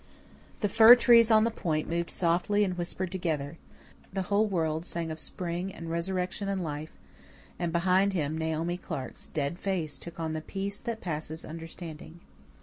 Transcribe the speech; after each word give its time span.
The 0.61 0.67
fir 0.67 0.95
trees 0.95 1.29
on 1.29 1.43
the 1.43 1.51
point 1.51 1.87
moved 1.87 2.09
softly 2.09 2.63
and 2.63 2.75
whispered 2.75 3.11
together. 3.11 3.59
The 4.11 4.23
whole 4.23 4.47
world 4.47 4.83
sang 4.83 5.11
of 5.11 5.19
spring 5.19 5.71
and 5.71 5.91
resurrection 5.91 6.49
and 6.49 6.63
life; 6.63 6.97
and 7.59 7.71
behind 7.71 8.13
him 8.13 8.35
Naomi 8.35 8.77
Clark's 8.77 9.27
dead 9.27 9.59
face 9.59 9.99
took 9.99 10.19
on 10.19 10.33
the 10.33 10.41
peace 10.41 10.79
that 10.79 11.01
passes 11.01 11.45
understanding. 11.45 12.19